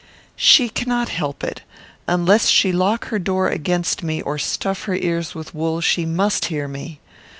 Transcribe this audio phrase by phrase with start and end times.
[0.35, 1.61] "She cannot help it.
[2.07, 6.45] Unless she lock her door against me, or stuff her ears with wool, she must
[6.45, 6.99] hear me.